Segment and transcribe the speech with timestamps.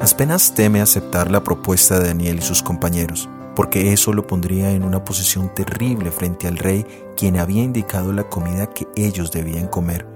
[0.00, 4.84] Aspenas teme aceptar la propuesta de Daniel y sus compañeros, porque eso lo pondría en
[4.84, 6.86] una posición terrible frente al rey,
[7.16, 10.06] quien había indicado la comida que ellos debían comer.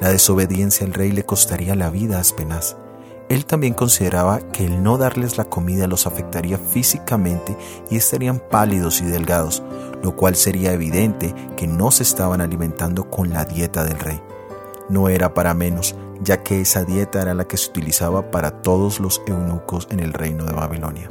[0.00, 2.78] La desobediencia al rey le costaría la vida a Aspenaz.
[3.28, 7.54] Él también consideraba que el no darles la comida los afectaría físicamente
[7.90, 9.62] y estarían pálidos y delgados,
[10.02, 14.22] lo cual sería evidente que no se estaban alimentando con la dieta del rey.
[14.88, 19.00] No era para menos, ya que esa dieta era la que se utilizaba para todos
[19.00, 21.08] los eunucos en el reino de Babilonia.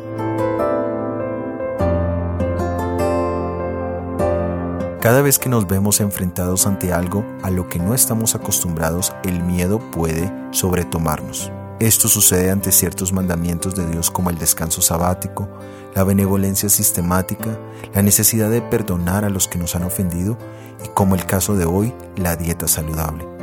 [5.00, 9.42] Cada vez que nos vemos enfrentados ante algo a lo que no estamos acostumbrados, el
[9.42, 11.52] miedo puede sobretomarnos.
[11.80, 15.48] Esto sucede ante ciertos mandamientos de Dios como el descanso sabático,
[15.96, 17.58] la benevolencia sistemática,
[17.94, 20.38] la necesidad de perdonar a los que nos han ofendido
[20.84, 23.37] y como el caso de hoy, la dieta saludable.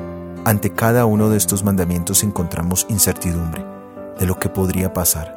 [0.46, 3.64] Ante cada uno de estos mandamientos encontramos incertidumbre
[4.18, 5.34] de lo que podría pasar.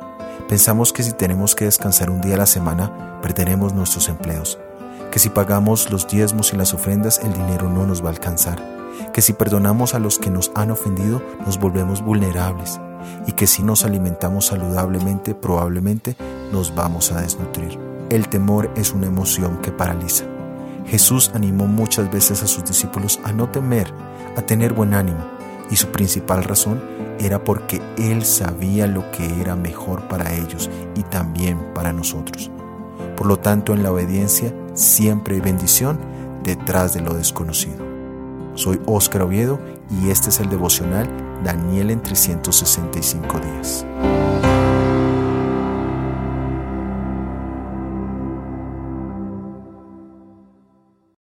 [0.49, 4.59] Pensamos que si tenemos que descansar un día a la semana, perderemos nuestros empleos,
[5.09, 8.61] que si pagamos los diezmos y las ofrendas, el dinero no nos va a alcanzar,
[9.13, 12.81] que si perdonamos a los que nos han ofendido, nos volvemos vulnerables,
[13.25, 16.17] y que si nos alimentamos saludablemente probablemente
[16.51, 17.79] nos vamos a desnutrir.
[18.09, 20.25] El temor es una emoción que paraliza.
[20.85, 23.93] Jesús animó muchas veces a sus discípulos a no temer,
[24.37, 25.19] a tener buen ánimo,
[25.69, 26.81] y su principal razón
[27.19, 32.49] era porque Él sabía lo que era mejor para ellos y también para nosotros.
[33.17, 35.99] Por lo tanto, en la obediencia siempre hay bendición
[36.43, 37.85] detrás de lo desconocido.
[38.53, 41.09] Soy Óscar Oviedo y este es el devocional
[41.43, 43.85] Daniel en 365 días.